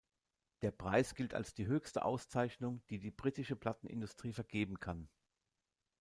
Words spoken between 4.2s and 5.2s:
vergeben kann.